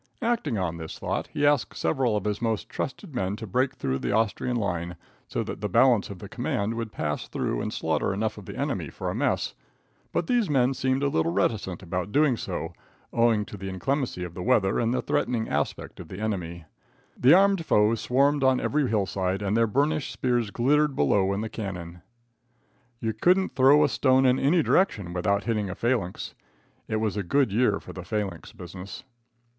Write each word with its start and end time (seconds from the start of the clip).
Acting 0.23 0.57
on 0.57 0.77
this 0.77 0.97
thought, 0.97 1.27
he 1.27 1.45
asked 1.45 1.77
several 1.77 2.17
of 2.17 2.23
his 2.25 2.41
most 2.41 2.67
trusted 2.67 3.13
men 3.13 3.35
to 3.35 3.45
break 3.45 3.75
through 3.75 3.99
the 3.99 4.11
Austrian 4.13 4.55
line, 4.55 4.95
so 5.27 5.43
that 5.43 5.61
the 5.61 5.69
balance 5.69 6.09
of 6.09 6.17
the 6.17 6.27
command 6.27 6.73
could 6.73 6.91
pass 6.91 7.27
through 7.27 7.61
and 7.61 7.71
slaughter 7.71 8.11
enough 8.11 8.39
of 8.39 8.47
the 8.47 8.57
enemy 8.57 8.89
for 8.89 9.11
a 9.11 9.13
mess, 9.13 9.53
but 10.11 10.25
these 10.25 10.49
men 10.49 10.73
seemed 10.73 11.03
a 11.03 11.07
little 11.07 11.31
reticent 11.31 11.83
about 11.83 12.11
doing 12.11 12.35
so, 12.35 12.73
owing 13.13 13.45
to 13.45 13.55
the 13.57 13.69
inclemency 13.69 14.23
of 14.23 14.33
the 14.33 14.41
weather 14.41 14.79
and 14.79 14.91
the 14.91 15.03
threatening 15.03 15.47
aspect 15.47 15.99
of 15.99 16.07
the 16.07 16.17
enemy. 16.19 16.65
The 17.15 17.35
armed 17.35 17.63
foe 17.63 17.93
swarmed 17.93 18.43
on 18.43 18.59
every 18.59 18.89
hillside 18.89 19.43
and 19.43 19.55
their 19.55 19.67
burnished 19.67 20.13
spears 20.13 20.49
glittered 20.49 20.95
below 20.95 21.31
in 21.31 21.41
the 21.41 21.47
canon. 21.47 22.01
You 22.99 23.13
couldn't 23.13 23.53
throw 23.55 23.83
a 23.83 23.87
stone 23.87 24.25
in 24.25 24.39
any 24.39 24.63
direction 24.63 25.13
without 25.13 25.43
hitting 25.43 25.69
a 25.69 25.75
phalanx. 25.75 26.33
It 26.87 26.95
was 26.95 27.15
a 27.17 27.21
good 27.21 27.51
year 27.51 27.79
for 27.79 27.93
the 27.93 28.03
phalanx 28.03 28.51
business. 28.51 29.03